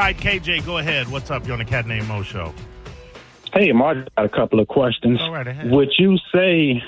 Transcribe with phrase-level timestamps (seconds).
[0.00, 1.08] right, KJ, go ahead.
[1.08, 1.44] What's up?
[1.44, 2.54] You're on the Cat Named Mo show.
[3.52, 5.18] Hey, Mark, got a couple of questions.
[5.18, 5.70] Go right ahead.
[5.70, 6.82] Would you say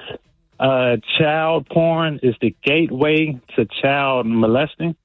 [0.58, 4.96] uh, child porn is the gateway to child molesting?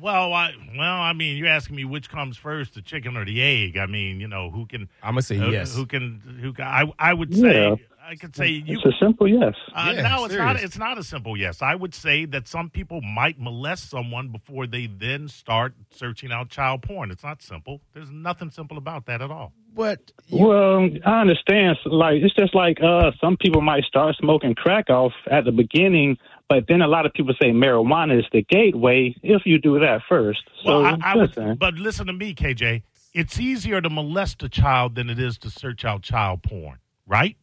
[0.00, 3.40] Well, I well, I mean, you're asking me which comes first, the chicken or the
[3.42, 3.76] egg.
[3.76, 4.88] I mean, you know, who can?
[5.02, 5.74] I'm gonna say who, yes.
[5.74, 6.38] Who can?
[6.40, 6.52] Who?
[6.52, 7.76] Can, I I would say Yeah.
[8.04, 8.76] I could say you.
[8.76, 9.54] It's a simple yes.
[9.74, 10.56] Uh, Yeah, no, it's not.
[10.56, 11.62] It's not a simple yes.
[11.62, 16.48] I would say that some people might molest someone before they then start searching out
[16.48, 17.10] child porn.
[17.10, 17.80] It's not simple.
[17.92, 19.52] There's nothing simple about that at all.
[19.74, 21.78] But you, Well, I understand.
[21.86, 26.18] Like it's just like uh, some people might start smoking crack off at the beginning,
[26.48, 30.02] but then a lot of people say marijuana is the gateway if you do that
[30.08, 30.42] first.
[30.64, 32.82] So Well, I, I listen, would, but listen to me, KJ.
[33.14, 37.36] It's easier to molest a child than it is to search out child porn, right?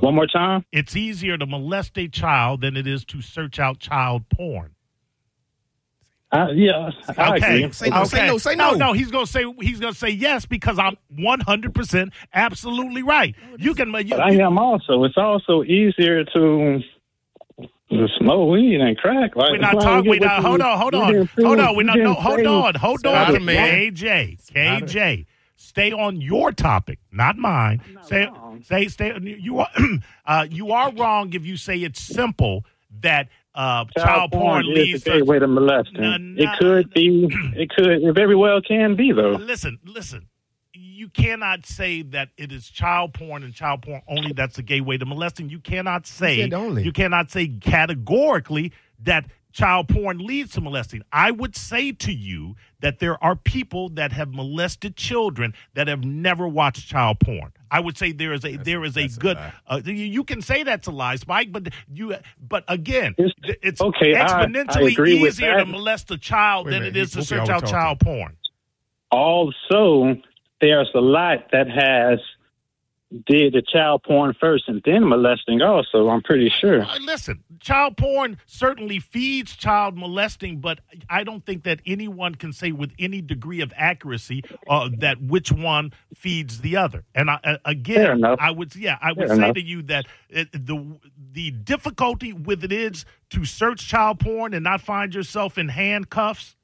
[0.00, 0.64] One more time.
[0.72, 4.74] It's easier to molest a child than it is to search out child porn.
[6.30, 7.56] Uh, yeah, I Okay.
[7.64, 7.72] agree.
[7.72, 8.70] Say no, say no, say no.
[8.72, 13.34] No, no, he's gonna say he's gonna say yes because I'm 100 percent absolutely right.
[13.58, 13.88] You can.
[13.88, 15.04] You, But I am also.
[15.04, 16.80] It's also easier to
[17.90, 19.36] to smoke weed and crack.
[19.36, 20.08] Like, we're not talking.
[20.08, 20.42] We're not.
[20.42, 20.78] Hold on.
[20.78, 21.28] Hold on.
[21.38, 21.76] Hold on.
[21.76, 21.98] We're not.
[21.98, 22.14] No.
[22.14, 22.74] didn't Hold on.
[22.76, 23.44] Hold on.
[23.44, 23.92] Man.
[23.92, 24.52] KJ.
[24.52, 25.26] KJ.
[25.62, 27.80] Stay on your topic, not mine.
[28.02, 28.26] Say.
[28.26, 28.62] wrong.
[28.64, 28.88] Say.
[28.88, 29.16] Stay.
[29.22, 29.68] You are.
[30.26, 32.64] uh, you are wrong if you say it's simple
[33.00, 35.16] that uh, child, porn, is leads the to.
[35.18, 36.00] gateway to molesting.
[36.00, 36.52] No, it no.
[36.58, 37.28] could be.
[37.54, 38.02] It could.
[38.02, 39.30] It very well can be though.
[39.30, 40.28] Listen, listen.
[40.74, 44.98] You cannot say that it is child porn and child porn only that's the gateway
[44.98, 45.48] to molesting.
[45.48, 46.82] You cannot say said only.
[46.82, 51.02] you cannot say categorically that child porn leads to molesting.
[51.12, 56.04] I would say to you that there are people that have molested children that have
[56.04, 57.52] never watched child porn.
[57.70, 59.38] I would say there is a there is a that's a good.
[59.66, 62.14] uh, you, you can say that's a lie, Spike, but you
[62.46, 66.72] but again, It's- it's okay, I- I exponentially agree easier to molest a child Wait
[66.72, 68.36] a than minute, it is to search out was child porn.
[69.10, 70.16] Also,
[70.60, 72.18] there's a lot that has
[73.26, 75.60] did the child porn first and then molesting.
[75.62, 76.82] Also, I'm pretty sure.
[76.82, 82.52] Uh, Listen, child porn certainly feeds child molesting, but I don't think that anyone can
[82.52, 87.04] say with any degree of accuracy uh, that which one feeds the other.
[87.14, 88.24] And I, uh, again.
[88.24, 89.54] I would yeah, I would Fair say enough.
[89.54, 90.98] to you that it, the
[91.32, 96.56] the difficulty with it is to search child porn and not find yourself in handcuffs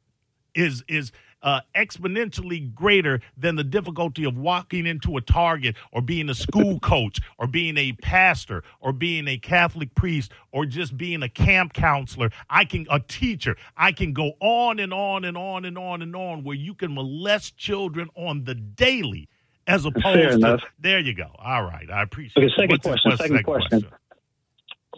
[0.54, 1.12] is is
[1.42, 6.80] uh, exponentially greater than the difficulty of walking into a Target or being a school
[6.80, 11.72] coach or being a pastor or being a Catholic priest or just being a camp
[11.72, 12.30] counselor.
[12.50, 13.56] I can a teacher.
[13.76, 16.94] I can go on and on and on and on and on where you can
[16.94, 19.28] molest children on the daily.
[19.66, 20.62] As opposed to enough.
[20.78, 21.30] there you go.
[21.38, 22.42] All right, I appreciate.
[22.42, 23.86] Okay, second What's the- question, what's the second question.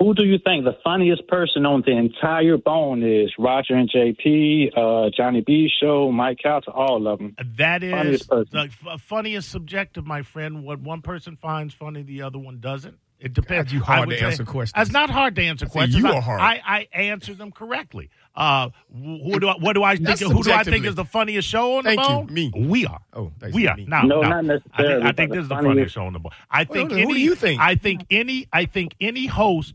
[0.00, 3.30] Who do you think the funniest person on the entire bone is?
[3.38, 7.36] Roger and JP, uh, Johnny B show, Mike Couch, all of them.
[7.58, 7.92] That is
[8.24, 10.64] Funniest the f- funniest subjective, my friend.
[10.64, 12.96] What one person finds funny, the other one doesn't.
[13.18, 13.70] It depends.
[13.70, 14.80] God, you I hard to say- answer questions.
[14.82, 16.02] It's not hard to answer say questions.
[16.02, 16.40] you I, are hard.
[16.40, 18.08] I, I answer them correctly.
[18.34, 20.18] Uh, who do I, what do I think?
[20.20, 22.32] Who do I think is the funniest show on the Thank you, bone?
[22.32, 22.52] me.
[22.56, 23.00] We are.
[23.12, 23.76] Oh, thanks, we are.
[23.76, 23.84] me.
[23.86, 26.04] No, No, no, not I necessarily, think, I think this is the funniest- funniest show
[26.06, 26.32] on the bone.
[26.50, 27.12] I think who any.
[27.12, 27.60] do you think?
[27.60, 28.46] I think any.
[28.50, 29.74] I think any host,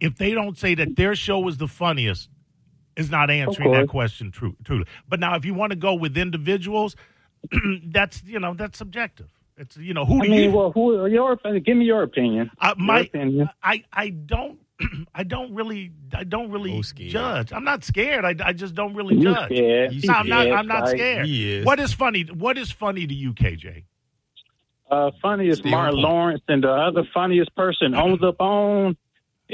[0.00, 2.28] if they don't say that their show is the funniest,
[2.96, 4.84] is not answering that question true, truly.
[5.08, 6.96] But now, if you want to go with individuals,
[7.86, 9.28] that's you know that's subjective.
[9.56, 10.56] It's you know who I do mean, you?
[10.56, 11.06] well, who?
[11.06, 11.62] Your opinion?
[11.64, 12.50] Give me your opinion.
[12.60, 13.48] Uh, your my, opinion.
[13.62, 14.58] I I don't.
[15.14, 17.52] I don't really, I don't really judge.
[17.52, 18.24] I'm not scared.
[18.24, 19.46] I, I just don't really You judge.
[19.52, 19.92] scared?
[19.92, 20.42] You You No, I'm not.
[20.42, 21.26] scared, I'm not scared.
[21.26, 21.64] He is.
[21.64, 22.22] What is funny?
[22.24, 23.84] What is funny to you, KJ?
[24.90, 26.00] Uh, funniest Stay on Martin.
[26.00, 28.96] Lawrence, and the other funniest person on the bone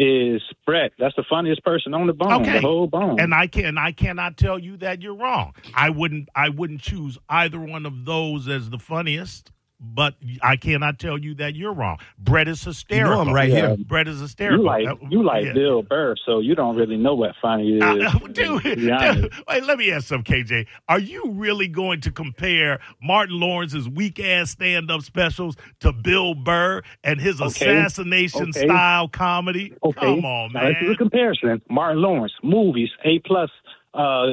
[0.02, 0.92] is Brett.
[0.98, 2.54] That's the funniest person on the bone, Okay.
[2.54, 3.20] the whole bone.
[3.20, 5.52] And I can I cannot tell you that you're wrong.
[5.74, 10.98] I wouldn't I wouldn't choose either one of those as the funniest, but I cannot
[10.98, 11.98] tell you that you're wrong.
[12.18, 13.24] Brett is You hysterical.
[13.24, 13.68] know I'm right Yeah.
[13.68, 13.76] here.
[13.78, 14.64] Brett is hysterical.
[14.64, 15.52] you like you like yeah.
[15.54, 18.12] Bill Burr, so you don't really know what funny is.
[18.32, 19.22] Dude, to be honest.
[19.22, 20.66] dude, wait, let me ask some KJ.
[20.88, 26.34] Are you really going to compare Martin Lawrence's weak ass stand up specials to Bill
[26.34, 27.48] Burr and his Okay.
[27.48, 28.66] assassination Okay.
[28.66, 29.72] style comedy?
[29.82, 31.62] Okay, Come on, now let's do a comparison.
[31.70, 33.50] Martin Lawrence movies A plus.
[33.92, 34.26] Uh,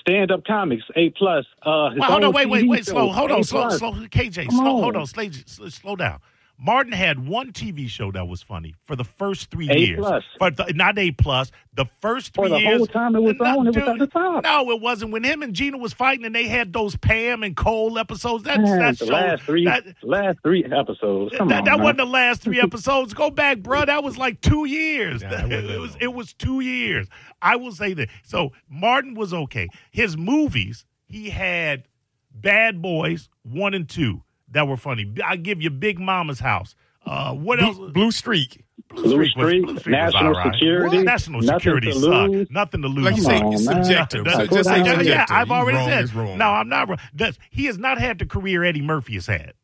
[0.00, 1.44] stand up comics A plus.
[1.62, 3.92] Uh, his Well, hold on, own wait, wait, TV wait, slow, hold on, slow, slow,
[3.92, 4.82] KJ, slow, on.
[4.82, 6.20] hold on, slow, slow, slow down.
[6.58, 9.98] Martin had one TV show that was funny for the first three A years.
[9.98, 10.24] plus.
[10.38, 11.50] For the, not A plus.
[11.74, 12.78] The first three For the years.
[12.78, 14.42] whole time it was No, on, it was dude, at the top.
[14.42, 15.12] No, it wasn't.
[15.12, 18.44] When him and Gina was fighting, and they had those Pam and Cole episodes.
[18.44, 19.12] That Man, that the show.
[19.12, 21.36] last three, that, last three episodes.
[21.36, 23.12] Come that, on, that wasn't the last three episodes.
[23.12, 23.84] Go back, bro.
[23.84, 25.20] That was like two years.
[25.20, 25.98] Nah, it wasn't it was long.
[26.00, 27.06] it was two years.
[27.42, 28.08] I will say that.
[28.24, 29.68] So Martin was okay.
[29.90, 31.84] His movies, he had
[32.32, 35.12] Bad Boys one and two that were funny.
[35.24, 36.74] I give you Big Momma's House.
[37.04, 37.76] Uh, what else?
[37.76, 38.64] Blue, Blue Streak.
[38.88, 40.52] Blue was- Streak, Blue Streak National all right.
[40.52, 42.30] Security, National Nothing security to sucked.
[42.32, 42.50] lose.
[42.50, 43.04] Nothing to lose.
[43.04, 44.24] Like you say, on, it's subjective.
[44.24, 45.26] That- So just say what yeah, yeah.
[45.30, 46.36] I've He's already wrong, said.
[46.38, 46.88] No, I'm not.
[46.88, 46.98] wrong.
[47.14, 49.54] That's, he has not had the career Eddie Murphy has had.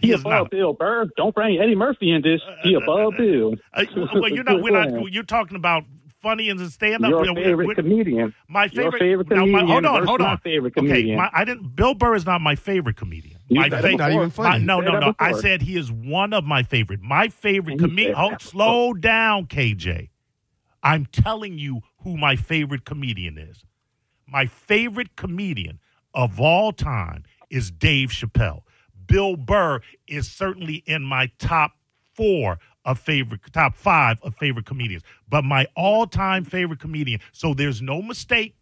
[0.00, 0.50] He He is above not.
[0.52, 1.08] Bill Burr.
[1.16, 2.40] Don't bring Eddie Murphy in this.
[2.62, 3.54] He uh, uh, above uh, Bill.
[3.74, 3.84] Uh,
[4.14, 4.62] well, you're not.
[4.62, 5.12] We're not.
[5.12, 5.82] You're talking about
[6.20, 7.10] funny as a stand-up.
[7.10, 8.34] Your We're- favorite we're- comedian.
[8.48, 8.98] my Your favorite.
[9.00, 10.38] favorite now, my- comedian hold on, hold my on.
[10.38, 11.16] favorite Okay, comedian.
[11.18, 11.74] my, I didn't.
[11.76, 13.38] Bill Burr is not my favorite comedian.
[13.48, 13.96] You my favorite.
[13.98, 14.64] Not even funny.
[14.64, 15.14] no, Said no, that no.
[15.18, 17.00] I said he is one of my favorite.
[17.02, 18.16] My favorite comedian.
[18.40, 20.10] slow down, KJ.
[20.82, 23.64] I'm telling you who my favorite comedian is.
[24.26, 25.80] My favorite comedian
[26.14, 28.60] of all time is Dave Chappelle.
[29.06, 31.72] Bill Burr is certainly in my top
[32.14, 35.02] four of favorite, top five of favorite comedians.
[35.28, 37.20] But my all-time favorite comedian.
[37.32, 38.56] So there's no mistake,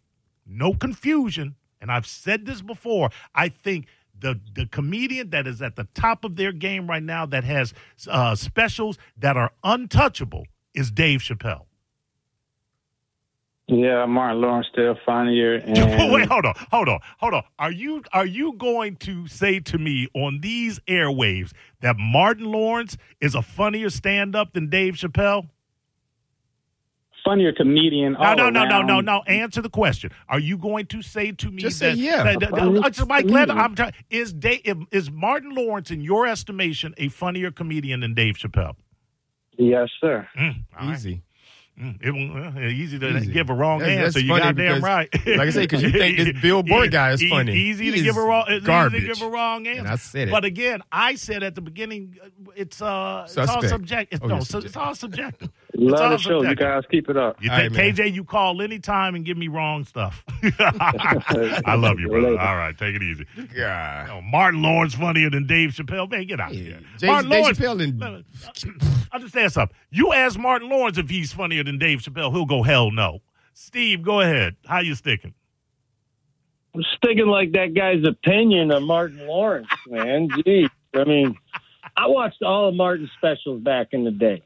[0.45, 1.55] no confusion.
[1.79, 3.09] And I've said this before.
[3.33, 3.87] I think
[4.19, 7.73] the the comedian that is at the top of their game right now that has
[8.07, 11.65] uh, specials that are untouchable is Dave Chappelle.
[13.69, 15.55] Yeah, Martin Lawrence still funnier.
[15.65, 17.43] And Wait, hold on, hold on, hold on.
[17.59, 22.95] Are you are you going to say to me on these airwaves that Martin Lawrence
[23.19, 25.49] is a funnier stand up than Dave Chappelle?
[27.25, 28.13] funnier comedian.
[28.13, 28.87] No, all no, no, no, around.
[28.87, 29.21] no, no.
[29.27, 30.11] Answer the question.
[30.29, 32.23] Are you going to say to me Just that, say yeah.
[32.23, 33.57] that- that- A funny uh, just Mike, let, comedian.
[33.57, 34.61] I'm t- is Dave,
[34.91, 38.75] is Martin Lawrence in your estimation a funnier comedian than Dave Chappelle?
[39.57, 40.25] Yes, sir.
[40.39, 41.21] Mm, all right.
[41.79, 43.31] Mm, it, uh, easy to Easy.
[43.31, 44.19] give a wrong That's- answer.
[44.19, 45.09] that's you goddamn right.
[45.27, 47.53] like I say, 'cause you think this Bill Burr guy is funny.
[47.55, 48.45] Easy to He give a wrong.
[48.47, 49.03] It's garbage.
[49.03, 49.79] easy to give a wrong answer.
[49.81, 50.31] And I said it.
[50.31, 53.69] But again, I said at the beginning, uh, it's uh, it's all Suspect.
[53.69, 54.19] subjective.
[54.23, 55.49] Oh, no, yeah, it's all subjective.
[55.79, 56.41] It's Love all the show.
[56.41, 57.37] You guys keep it up.
[57.41, 57.93] You think right.
[57.95, 60.25] KJ, you call anytime and give me wrong stuff.
[60.59, 62.39] I love you, brother.
[62.39, 63.25] All right, take it easy.
[63.55, 64.09] God.
[64.09, 66.09] Oh, Martin Lawrence funnier than Dave Chappelle.
[66.09, 66.63] Man, get out of Yeah.
[66.63, 66.79] here.
[66.97, 67.59] Jay- Martin Dave Lawrence.
[67.59, 69.77] Chappelle and- No, no, Understand something.
[69.91, 73.19] You ask Martin Lawrence if he's funnier than Dave Chappelle, he'll go hell no.
[73.53, 74.55] Steve, go ahead.
[74.65, 75.35] How you sticking?
[76.73, 80.27] I'm sticking like that guy's opinion of Martin Lawrence, man.
[80.43, 81.37] Gee, I mean,
[81.95, 84.41] I watched all of Martin's specials back in the day.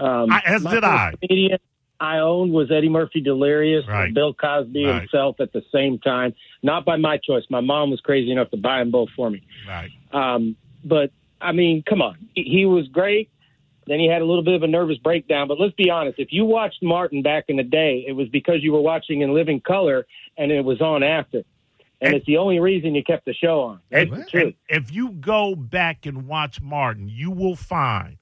[0.00, 1.14] Um, I- as did I.
[1.20, 1.58] Comedian
[2.02, 4.06] I owned was Eddie Murphy Delirious Right.
[4.06, 5.00] and Bill Cosby Right.
[5.00, 6.34] himself at the same time.
[6.62, 7.44] Not by my choice.
[7.50, 9.42] My mom was crazy enough to buy them both for me.
[9.68, 9.90] Right.
[10.12, 11.10] Um, but
[11.42, 13.28] I mean, come on, he, he was great.
[13.86, 15.46] Then he had a little bit of a nervous breakdown.
[15.48, 18.62] But let's be honest: if you watched Martin back in the day, it was because
[18.62, 20.06] you were watching in living color,
[20.38, 21.38] and it was on after.
[22.02, 23.80] And And- it's the only reason you kept the show on.
[23.90, 24.54] That's And, the truth.
[24.70, 28.16] if you go back and watch Martin, you will find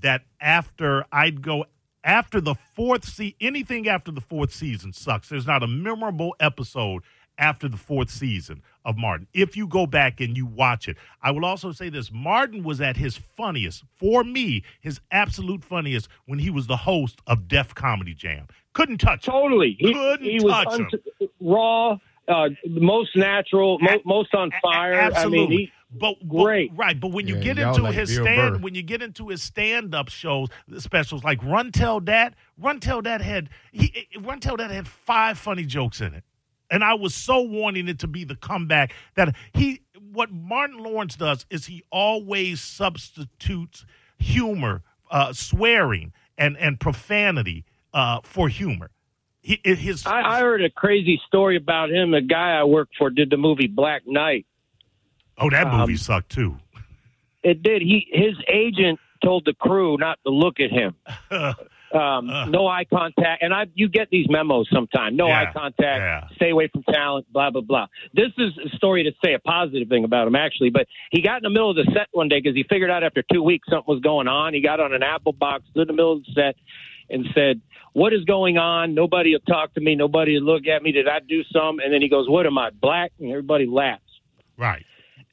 [0.00, 1.64] that after I'd go
[2.02, 5.28] after the fourth se anything after the fourth season sucks.
[5.28, 7.02] There's not a memorable episode
[7.36, 9.26] after the fourth season of Martin.
[9.34, 12.80] If you go back and you watch it, I will also say this: Martin was
[12.80, 17.74] at his funniest for me, his absolute funniest when he was the host of Def
[17.74, 18.46] Comedy Jam.
[18.72, 19.32] Couldn't touch him.
[19.32, 21.28] Totally, he, Couldn't he was touch him.
[21.40, 21.96] raw,
[22.28, 24.94] uh, most natural, mo- most on A- fire.
[24.94, 25.38] Absolutely.
[25.44, 26.44] I mean, he, but, but-
[26.74, 26.98] right?
[26.98, 28.58] But when you Yeah, get into like his Bill stand, Burr.
[28.60, 30.48] when you get into his stand-up shows,
[30.78, 36.24] specials like Runteldat, Run Tell That had he, Runteldat had five funny jokes in it,
[36.70, 39.80] and I was so wanting it to be the comeback that he.
[40.12, 43.84] What Martin Lawrence does is he always substitutes
[44.18, 48.90] humor, uh, swearing, and and profanity uh, for humor.
[49.40, 52.14] He, his I, I heard a crazy story about him.
[52.14, 54.46] A guy I worked for did the movie Black Knight.
[55.38, 56.56] Oh, that movie um, sucked too.
[57.42, 57.82] It did.
[57.82, 60.94] He his agent told the crew not to look at him.
[61.94, 62.46] Um, Uh.
[62.46, 65.16] no eye contact, and I you get these memos sometimes.
[65.16, 66.26] No Yeah, eye contact, yeah.
[66.34, 67.86] stay away from talent, blah blah blah.
[68.12, 71.36] This is a story to say a positive thing about him actually, but he got
[71.36, 73.68] in the middle of the set one day because he figured out after two weeks
[73.70, 74.54] something was going on.
[74.54, 76.56] He got on an Apple box, stood in the middle of the set,
[77.10, 77.60] and said,
[77.92, 78.92] "What is going on?
[78.96, 79.94] Nobody will talk to me.
[79.94, 80.90] Nobody will look at me.
[80.90, 84.02] Did I do some?" And then he goes, "What am I black?" And everybody laughs.
[84.56, 84.84] Right.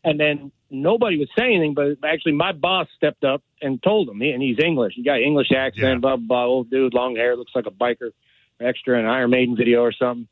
[0.04, 4.22] And then nobody would say anything, but actually my boss stepped up and told him,
[4.22, 4.94] and he's English.
[4.96, 5.96] He got an English accent, Yeah.
[6.00, 8.12] blah, blah, blah, old dude, long hair, looks like a biker,
[8.60, 10.28] extra in an Iron Maiden video or something.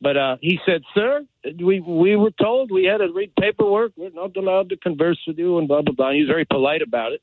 [0.00, 1.24] But uh, he said, sir,
[1.60, 3.92] we we were told we had to read paperwork.
[3.96, 6.08] We're not allowed to converse with you and blah, blah, blah.
[6.08, 7.20] And he was very polite about it.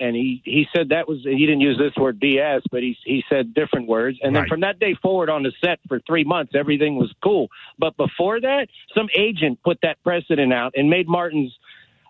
[0.00, 3.22] And he, he said that was, he didn't use this word BS, but he, he
[3.28, 4.18] said different words.
[4.22, 7.48] And then from that day forward on the set for three months, everything was cool.
[7.78, 11.56] But before that, some agent put that precedent out and made Martin's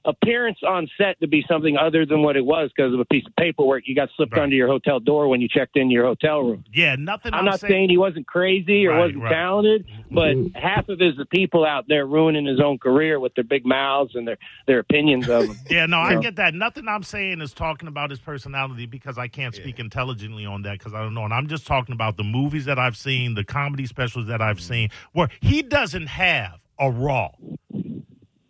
[0.05, 3.25] appearance on set to be something other than what it was because of a piece
[3.27, 4.43] of paperwork you got slipped Right.
[4.43, 6.65] under your hotel door when you checked into your hotel room.
[6.73, 7.35] Yeah, nothing.
[7.35, 9.33] I'm, I'm, not saying, he wasn't crazy or Right, wasn't right.
[9.33, 10.15] talented, mm-hmm.
[10.55, 13.65] but half of his the people out there ruining his own career with their big
[13.65, 15.57] mouths and their their opinions of him.
[15.71, 16.55] Yeah, no, I get that.
[16.55, 20.79] Nothing I'm saying is talking about his personality because I can't speak intelligently on that
[20.79, 21.25] because I don't know.
[21.25, 24.59] And I'm just talking about the movies that I've seen, the comedy specials that I've
[24.59, 24.69] mm.
[24.69, 27.31] seen, where he doesn't have a raw.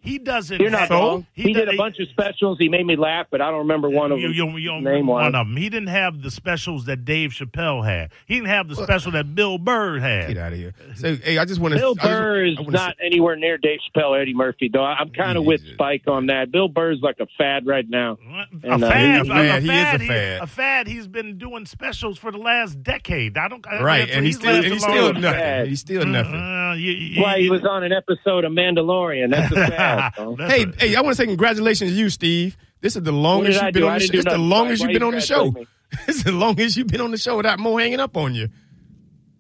[0.02, 0.60] He doesn't.
[0.60, 1.26] You're not have, wrong.
[1.32, 2.58] He, did does- a bunch of specials.
[2.58, 4.50] He made me laugh, but I don't remember one of You, them.
[4.50, 5.34] you, you don't Name one one.
[5.34, 5.56] of them.
[5.56, 8.10] He didn't have the specials that Dave Chappelle had.
[8.26, 10.28] He didn't have the special that Bill Burr had.
[10.28, 10.74] Get out of here.
[10.96, 11.78] So, hey, I just want to.
[11.80, 14.82] Bill Burr is not anywhere near Dave Chappelle, or Eddie Murphy, though.
[14.84, 16.50] I'm kind of with Spike on that.
[16.50, 18.18] Bill Burr's like a fad right now.
[18.64, 19.62] A And, uh, fad, he's a fad.
[19.62, 20.40] He is a he- fad.
[20.42, 20.86] a fad.
[20.88, 23.38] He's been doing specials for the last decade.
[23.38, 23.64] I don't.
[23.66, 25.22] I- Right, that's- and he's still, and he's still enough.
[25.22, 25.66] nothing.
[25.68, 26.34] He's still nothing.
[26.34, 29.30] Uh, you- you- Why he was on an episode of Mandalorian.
[29.30, 29.91] That's a fad.
[30.16, 30.36] though.
[30.38, 32.56] That's Hey, a- hey, I want to say congratulations to you, Steve.
[32.80, 33.88] This is the longest you've been do?
[33.88, 34.14] on the show.
[34.18, 35.44] It's the longest you've been you on the show.
[35.44, 35.66] hate me?
[36.08, 38.48] It's the longest you've been on the show without Mo hanging up on you.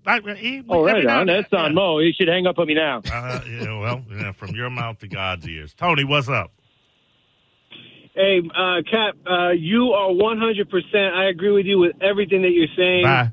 [0.06, 1.20] I- he- Oh, right on.
[1.20, 1.74] and then- That's on yeah.
[1.74, 1.98] Mo.
[2.00, 3.02] He should hang up on me now.
[3.10, 5.74] Uh, yeah, well, yeah, from your mouth to God's ears.
[5.74, 6.52] Tony, what's up?
[8.14, 11.12] Hey, uh, Cap, uh, you are 100%.
[11.14, 13.04] I agree with you with everything that you're saying.
[13.04, 13.30] Bye.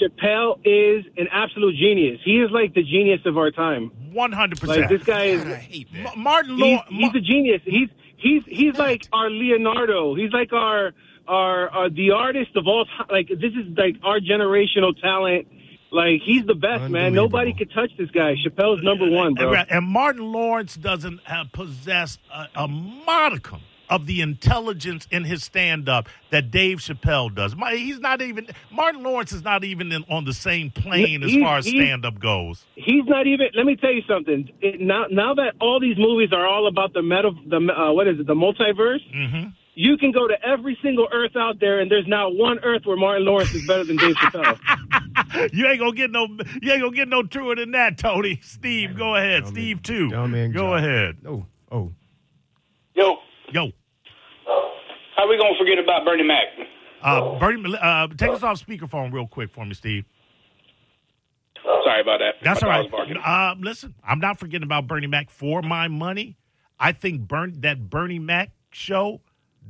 [0.00, 2.20] Chappelle is an absolute genius.
[2.24, 3.90] He is like the genius of our time.
[4.12, 4.88] One hundred percent.
[4.88, 5.44] this guy is.
[5.44, 6.88] hate Martin He's, Lawrence.
[6.90, 7.62] he's a genius.
[7.64, 10.14] He's he's he's like our Leonardo.
[10.14, 10.92] He's like our
[11.26, 13.06] our, our the artist of all time.
[13.10, 15.48] Like this is like our generational talent.
[15.90, 17.14] Like he's the best man.
[17.14, 18.34] Nobody could touch this guy.
[18.44, 19.54] Chappelle's number one, bro.
[19.54, 23.60] And, and Martin Lawrence doesn't have, possess a, a modicum
[23.90, 27.54] of the intelligence in his stand-up that Dave Chappelle does.
[27.56, 31.30] My, he's not even Martin Lawrence is not even in, on the same plane as
[31.30, 32.64] He- far as stand-up goes.
[32.74, 33.48] he's not even.
[33.54, 34.48] Let me tell you something.
[34.60, 38.08] It, now, now that all these movies are all about the meta, the uh, what
[38.08, 39.00] is it, the multiverse?
[39.12, 42.82] hmm You can go to every single Earth out there, and there's not one Earth
[42.84, 44.58] where Martin Lawrence is better than Dave Chappelle.
[45.52, 46.26] You ain't gonna get no.
[46.62, 48.38] You ain't gonna get no truer than that, Tony.
[48.42, 49.44] Steve, go ahead.
[49.44, 50.10] Dumb Steve too.
[50.10, 50.78] Go job.
[50.78, 51.16] ahead.
[51.26, 51.92] Oh, oh.
[53.54, 53.70] Yo,
[55.14, 56.46] how we gonna forget about Bernie Mac?
[57.02, 60.04] uh, Bernie, uh, take us off speakerphone real quick for me, Steve.
[61.84, 62.34] Sorry about that.
[62.42, 63.16] That's My all right.
[63.24, 66.36] Uh, listen, I'm not forgetting about Bernie Mac for my money.
[66.80, 69.20] I think Bern, that Bernie Mac show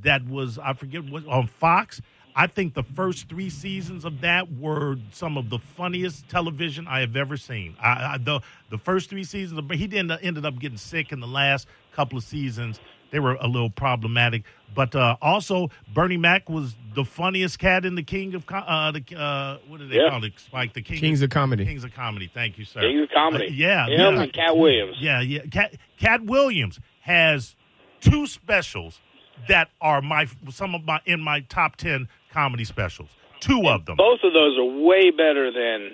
[0.00, 2.00] that was I forget what on Fox.
[2.34, 7.00] I think the first three seasons of that were some of the funniest television I
[7.00, 7.76] have ever seen.
[7.78, 11.20] I, I the the first three seasons, but he didn't ended up getting sick in
[11.20, 12.80] the last couple of seasons.
[13.14, 14.42] They were a little problematic,
[14.74, 18.90] but uh, also Bernie Mac was the funniest cat in the King of Co- uh,
[18.90, 20.10] the uh, what do they Yeah.
[20.10, 20.32] call it?
[20.36, 21.64] Spike the King Kings of Comedy.
[21.64, 22.28] Kings of Comedy.
[22.34, 22.80] Thank you, sir.
[22.80, 23.46] King of comedy.
[23.46, 24.22] Uh, yeah, Him yeah.
[24.22, 24.96] and Katt Williams.
[24.98, 25.42] Yeah, yeah.
[25.48, 27.54] Katt, Katt Williams has
[28.00, 29.00] two specials
[29.46, 33.10] that are my some of my in my top ten comedy specials.
[33.38, 33.94] Two of them.
[33.96, 35.90] Both of those are way better than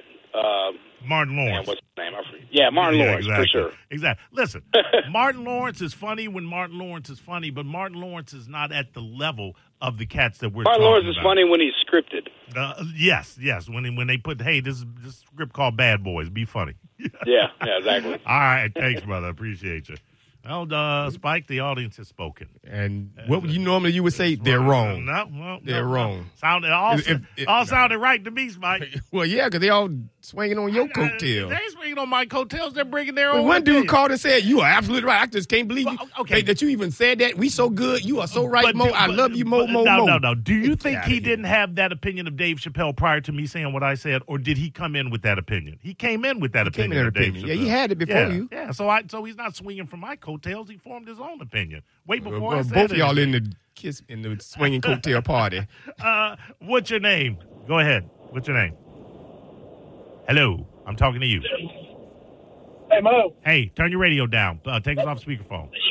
[1.04, 1.68] Martin man, Lawrence.
[1.68, 2.46] what's his name?
[2.50, 3.46] Yeah, Martin Yeah, Lawrence exactly.
[3.46, 3.72] for sure.
[3.90, 4.26] Exactly.
[4.32, 4.62] Listen,
[5.10, 8.92] Martin Lawrence is funny when Martin Lawrence is funny, but Martin Lawrence is not at
[8.92, 12.28] the level of the cats that we're Martin Lawrence is funny when he's scripted.
[12.56, 13.68] Uh, yes, yes.
[13.68, 16.74] When they, when they put, hey, this is this script called Bad Boys, be funny.
[17.26, 18.12] Yeah, yeah, exactly.
[18.26, 19.28] All right, thanks, brother.
[19.28, 19.96] Appreciate you.
[20.44, 22.48] Well, uh, Spike, the audience has spoken.
[22.66, 24.36] And what would you normally you would say?
[24.36, 25.04] They're wrong.
[25.04, 26.16] No, well, They're no, wrong.
[26.18, 26.24] No.
[26.36, 27.64] Sounded all, If- if- all no.
[27.66, 28.88] sounded right to me, Spike.
[29.12, 29.90] Well, yeah, because they all
[30.22, 31.48] swinging on your Uh, coattail.
[31.48, 32.72] They ain't swinging on my coattails.
[32.74, 33.46] They're bringing their When own.
[33.48, 35.22] one dude called and said, "You are absolutely right.
[35.22, 36.36] I just can't believe you Well, okay.
[36.42, 37.36] that- that you even said that.
[37.36, 38.04] We so good.
[38.04, 38.86] You are so right, But Mo.
[38.86, 40.34] do- I love you, Mo, but- Mo, no, Mo." No, no.
[40.34, 41.20] Do you think he here.
[41.20, 44.38] didn't have that opinion of Dave Chappelle prior to me saying what I said, or
[44.38, 45.78] did he come in with that opinion?
[45.82, 47.00] He came in with that He came opinion.
[47.02, 47.48] in of with Dave opinion.
[47.48, 48.48] Yeah, he had it before yeah, you.
[48.52, 50.29] Yeah, so I so he's not swinging from my coattails.
[50.38, 53.32] He formed his own opinion way before Well, I well, said both of y'all in
[53.32, 55.66] the kiss in the swinging coattail party.
[56.02, 57.36] Uh, what's your name?
[57.68, 58.08] Go ahead.
[58.30, 58.74] What's your name?
[60.26, 61.42] Hello, I'm talking to you.
[62.90, 63.34] Hey Mo.
[63.44, 64.60] Hey, turn your radio down.
[64.64, 65.68] Uh, take us off speakerphone.
[65.70, 65.82] Yeah,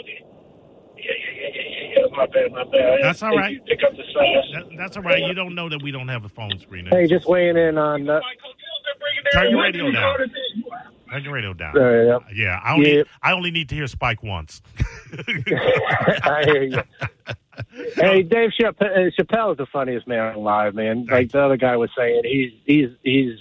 [0.98, 2.17] yeah, yeah, yeah, yeah, yeah.
[2.17, 3.00] My bad, my bad.
[3.01, 3.63] That's all right.
[3.65, 4.46] Pick up the sauce.
[4.53, 5.24] That, that's all right.
[5.24, 6.88] You don't know that we don't have a phone screen.
[6.88, 8.10] Hey, just weighing in on.
[8.10, 8.19] Uh,
[9.34, 10.17] Turn your radio down.
[11.12, 11.78] Turn your radio down.
[11.78, 13.04] uh, Yeah, I only.
[13.22, 14.62] I only need to hear Spike once.
[15.18, 16.82] I hear you.
[17.96, 21.06] Hey, Dave Chapp- uh, Chappelle is the funniest man alive, man.
[21.10, 23.39] Like the other guy was saying, he's he's he's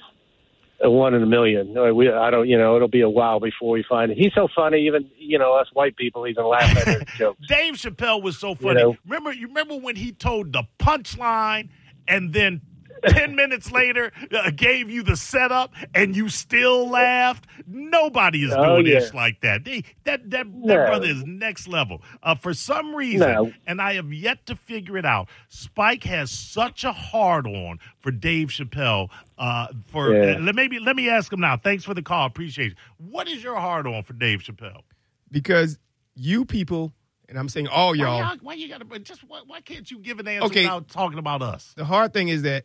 [0.80, 1.74] a one in a million.
[1.94, 4.18] We, I don't, you know, it'll be a while before we find it.
[4.18, 7.40] He's so funny, even you know, us white people even laugh at his jokes.
[7.48, 8.80] Dave Chappelle was so funny.
[8.82, 8.96] know.
[9.06, 11.68] Remember, you remember when he told the punchline
[12.06, 12.60] and then
[13.08, 17.46] 10 minutes later uh, gave you the setup and you still laughed.
[17.66, 19.00] Nobody is Oh, doing yeah.
[19.00, 19.64] this like that.
[19.64, 22.02] They, that that, that brother is next level.
[22.22, 23.52] Uh, for some reason, No.
[23.66, 28.10] and I have yet to figure it out, Spike has such a hard on for
[28.10, 29.08] Dave Chappelle.
[29.36, 30.36] Uh, for Yeah.
[30.36, 31.56] uh, let maybe let me ask him now.
[31.56, 32.26] Thanks for the call.
[32.26, 32.78] Appreciate it.
[32.96, 34.82] What is your hard on for Dave Chappelle?
[35.30, 35.78] because
[36.14, 36.92] you people,
[37.28, 40.18] and I'm saying all y'all, y'all, why you gotta just why, why can't you give
[40.20, 40.62] an answer Okay.
[40.62, 41.74] without talking about us?
[41.76, 42.64] the hard thing is that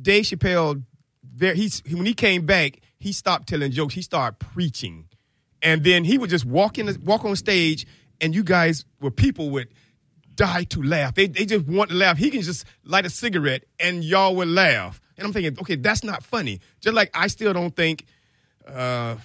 [0.00, 0.82] Dave Chappelle,
[1.34, 3.94] there he's when he came back, he stopped telling jokes.
[3.94, 5.08] He started preaching,
[5.60, 7.86] and then he would just walk in, walk on stage,
[8.20, 9.68] and you guys were people would
[10.34, 11.14] die to laugh.
[11.14, 12.16] They they just want to laugh.
[12.16, 15.00] He can just light a cigarette, and y'all would laugh.
[15.16, 16.60] And I'm thinking, okay, that's not funny.
[16.80, 18.06] Just like I still don't think
[18.66, 19.16] uh,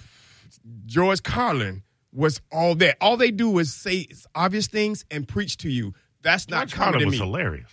[0.86, 1.82] George Carlin
[2.12, 2.96] was all that.
[3.00, 5.94] All they do is say obvious things and preach to you.
[6.22, 7.70] That's not George comedy Carlin was hilarious.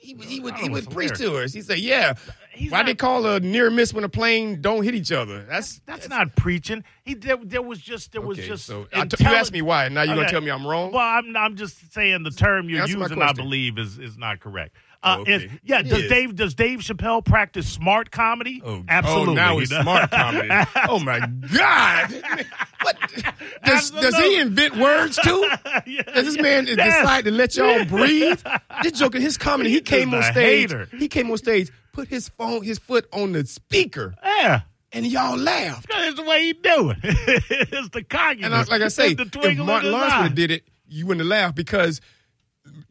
[0.00, 1.52] He, would- he would, he would preach to us.
[1.52, 2.14] He said, "Yeah,
[2.52, 5.44] He's why not- they call a near miss when a plane don't hit each other?
[5.44, 6.84] That's That's not preaching.
[7.02, 9.88] He there, there was just there was just so t- you asked me why.
[9.88, 10.90] Now you're gonna tell me I'm wrong.
[10.92, 14.40] Well, I'm I'm just saying the term you're my using, I believe, is is not
[14.40, 14.74] correct.
[15.02, 15.34] Uh, Oh, okay.
[15.46, 16.08] is- yeah, does.
[16.08, 18.60] Dave does Dave Chappelle practice smart comedy?
[18.64, 19.32] Oh, absolutely.
[19.32, 19.82] Oh, now he it's does.
[19.82, 20.48] smart comedy.
[20.88, 21.20] oh my
[21.54, 22.22] God!
[22.82, 22.96] What?
[23.64, 25.46] Does, does he invent words too?
[25.86, 26.76] Yeah, Does this man yes.
[26.76, 28.40] decide to let y'all breathe?
[28.82, 30.70] This joker, his comedy, he He's came on stage.
[30.70, 30.88] hater.
[30.98, 34.62] He came on stage, put his phone, his foot on the speaker, Yeah.
[34.92, 35.88] and y'all laughed.
[35.90, 36.98] That's the way he do it.
[37.02, 38.46] it's the cockiness.
[38.46, 41.20] And I, like I say, if Martin in Lawrence would have did it, you wouldn't
[41.20, 42.00] have laughed because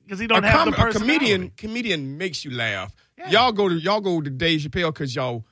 [0.06, 2.94] because he don't have com- the a comedian comedian makes you laugh.
[3.18, 3.30] Yeah.
[3.32, 5.46] Y'all go to y'all go to Dave Chappelle because y'all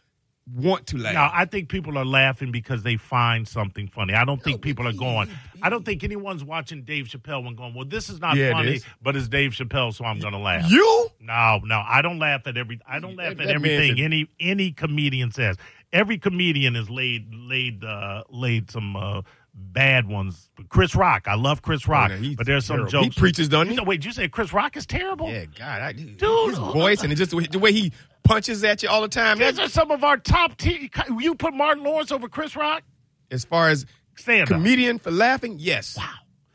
[0.55, 1.13] want to laugh.
[1.13, 4.13] No, I think people are laughing because they find something funny.
[4.13, 5.29] I don't think people are going.
[5.61, 8.53] I don't think anyone's watching Dave Chappelle and going, "Well, this is not Yeah, it
[8.53, 8.85] funny, is.
[9.01, 12.47] but it's Dave Chappelle, so I'm going to laugh." you No, no, I don't laugh
[12.47, 12.79] at every.
[12.87, 15.57] I don't laugh That- at that everything could- any any comedian says.
[15.93, 19.21] Every comedian has laid laid uh, laid some uh,
[19.53, 20.49] bad ones.
[20.69, 22.91] Chris Rock, I love Chris Rock, Oh, no, he's but there's some terrible.
[22.91, 23.15] jokes.
[23.15, 23.73] He preaches, doesn't he?
[23.73, 25.29] You know, wait, you say Chris Rock is terrible?
[25.29, 26.03] yeah, God, I do.
[26.05, 26.49] Dude.
[26.51, 27.91] his voice and it just the way, the way he
[28.27, 29.39] punches at you all the time.
[29.39, 30.57] These are some of our top.
[30.57, 32.83] T- you put Martin Lawrence over Chris Rock?
[33.29, 35.97] as far as Stand comedian for laughing, yes.
[35.97, 36.09] Wow.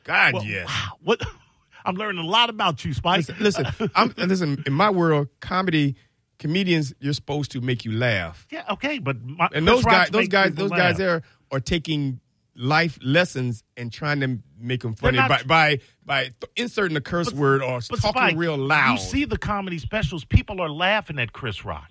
[0.04, 0.66] God, Well, yes.
[0.66, 0.92] Wow.
[1.02, 1.22] What?
[1.84, 3.28] I'm learning a lot about you, Spike.
[3.28, 4.62] Listen, listen, I'm, listen.
[4.66, 5.96] In my world, comedy
[6.38, 8.46] comedians, you're supposed to make you laugh.
[8.50, 10.78] yeah, okay, but my, and Chris those Rock's guys, those guys, those laugh.
[10.78, 12.20] guys there are taking
[12.54, 17.00] life lessons and trying to make them funny not- by by by th- inserting a
[17.00, 18.92] curse word or talking Spike, real loud.
[18.92, 21.90] You see the comedy specials, people are laughing at Chris Rock.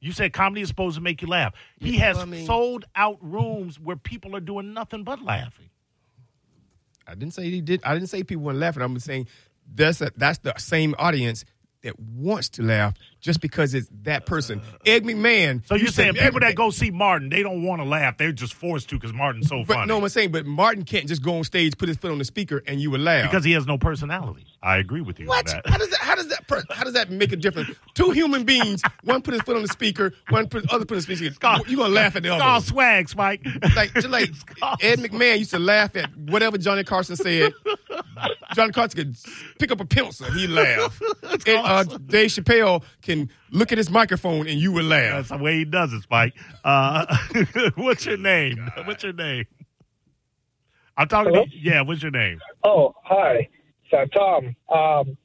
[0.00, 1.54] You said comedy is supposed to make you laugh.
[1.78, 5.70] He Yeah, has I mean- sold out rooms where people are doing nothing but laughing.
[7.06, 7.80] I didn't say he did.
[7.84, 8.82] I didn't say people weren't laughing.
[8.82, 9.28] I'm saying
[9.72, 11.44] that's a, that's the same audience
[11.82, 14.60] that wants to laugh just because it's that person.
[14.86, 15.64] Ed McMahon.
[15.66, 18.18] So you're saying people that go see Martin, they don't want to laugh.
[18.18, 19.86] They're just forced to because Martin's so But funny.
[19.88, 22.24] no, I'm saying, but Martin can't just go on stage, put his foot on the
[22.24, 23.30] speaker, and you would laugh.
[23.30, 24.46] because he has no personality.
[24.62, 25.48] I agree with you What?
[25.52, 25.68] on that.
[25.68, 25.98] How does that?
[26.00, 26.46] How does that?
[26.46, 27.70] per- How does that make a difference?
[27.94, 31.02] Two human beings, one put his foot on the speaker, one put other put on
[31.04, 31.34] the speaker.
[31.40, 32.44] called- You're gonna laugh at the It's other.
[32.44, 32.62] all one.
[32.62, 33.44] swag, Spike.
[33.74, 35.00] Like just like called Ed.
[35.00, 37.52] McMahon used to laugh at whatever Johnny Carson said.
[38.54, 39.16] Johnny Carson can
[39.58, 41.00] pick up a pencil, he'd laugh.
[41.46, 45.28] And, uh, Dave Chappelle can look at his microphone and you would laugh.
[45.28, 46.34] That's the way he does it, Spike.
[46.62, 47.16] Uh,
[47.76, 48.70] what's your name?
[48.84, 49.46] What's your name?
[50.96, 51.44] I'm talking Hello?
[51.46, 51.80] to yeah.
[51.82, 52.38] What's your name?
[52.64, 53.48] Oh, hi.
[53.90, 55.16] So, Tom, um,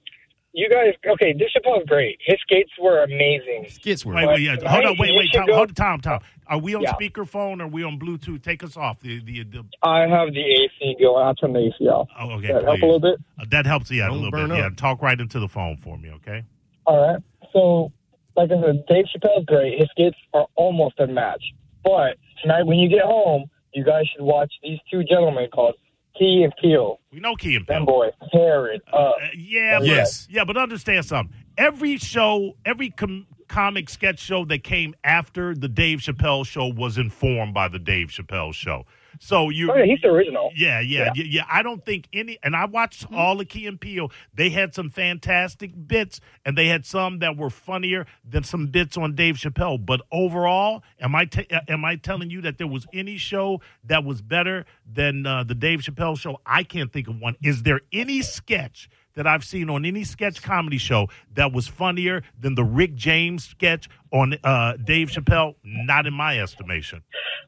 [0.59, 2.17] you guys, okay, Dave Chappelle's great.
[2.25, 3.67] His skates were amazing.
[3.69, 4.15] Skits were.
[4.15, 4.55] Wait, wait, yeah.
[4.65, 6.19] Hold on, wait, wait, should Tom, go- hold Tom, Tom.
[6.47, 6.93] Are we on Yeah.
[6.93, 8.41] speakerphone or are we on Bluetooth?
[8.41, 8.99] Take us off.
[9.01, 11.23] The the, the I have the AC going.
[11.25, 12.07] I'll turn the AC off.
[12.19, 12.47] oh, okay.
[12.53, 13.19] That help a little bit?
[13.39, 14.57] Uh, that helps, yeah, a Don't little burn bit.
[14.57, 16.43] Yeah, talk right into the phone for me, okay?
[16.85, 17.21] All right.
[17.53, 17.91] So,
[18.35, 19.77] like I said, Dave Chappelle's great.
[19.79, 21.53] His skates are almost unmatched.
[21.83, 25.75] But tonight, when you get home, you guys should watch these two gentlemen called
[26.19, 26.99] Key and Peele.
[27.11, 27.95] We know Key and Them Peele.
[27.95, 29.15] boys, tear it up.
[29.21, 30.27] Uh, yeah, but, Yes.
[30.29, 31.35] yeah, but understand something.
[31.57, 36.97] Every show, every com- comic sketch show that came after the Dave Chappelle show was
[36.97, 38.85] informed by the Dave Chappelle show.
[39.19, 40.51] So you, Oh, yeah, he's the original.
[40.55, 41.23] Yeah, yeah, Yeah.
[41.25, 41.45] yeah.
[41.49, 44.11] I don't think any, and I watched all of Key and Peele.
[44.35, 48.95] They had some fantastic bits, and they had some that were funnier than some bits
[48.95, 49.83] on Dave Chappelle.
[49.83, 53.59] But overall, am I t- uh, am I telling you that there was any show
[53.85, 56.39] that was better than uh, the Dave Chappelle show?
[56.45, 57.37] I can't think of one.
[57.41, 58.87] Is there any sketch?
[59.17, 63.45] That I've seen on any sketch comedy show that was funnier than the Rick James
[63.45, 67.01] sketch on uh, Dave Chappelle, not in my estimation.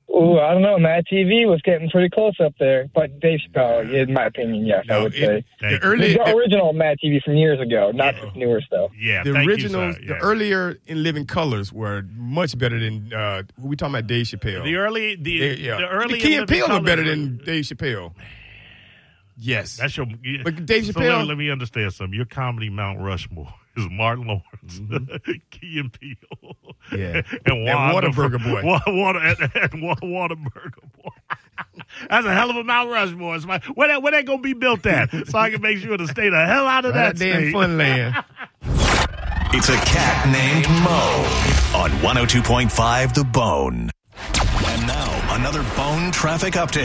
[0.10, 0.77] Ooh, I don't know.
[0.77, 4.97] MADtv was getting pretty close up there, but Dave Chappelle, in my opinion, yes, I
[4.97, 8.25] would it- say the early, the original MADtv from years ago, not Yeah.
[8.34, 8.89] the newer stuff.
[8.99, 10.13] Yeah, the thank you, originals, the Yeah.
[10.23, 14.63] earlier in Living Colors were much better than uh, we talking about Dave Chappelle.
[14.63, 15.77] The early, the, They- yeah.
[15.77, 18.13] the early the Key and Living Peele are better than Dave Chappelle.
[19.41, 20.06] Yes, That's your.
[20.43, 22.13] But Dave so Chappelle- let, let me understand something.
[22.13, 24.43] Your comedy Mount Rushmore is Martin Lawrence,
[24.80, 25.32] Mm-hmm.
[25.52, 26.56] Key and Peele,
[26.91, 27.21] Yeah.
[27.32, 28.63] and, And Wanda- Whataburger Boy.
[28.65, 31.10] Wa- Water and, and Wa- Whataburger Boy.
[32.10, 33.36] That's a hell of a Mount Rushmore.
[33.38, 35.10] It's my, where that where that gonna be built at?
[35.28, 37.49] So I can make sure to stay the hell out of Right that there in
[37.52, 37.56] state.
[37.56, 38.25] Funland.
[39.52, 43.89] It's a cat named Mo on 102.5 The Bone.
[44.71, 46.78] And now, another bone traffic update.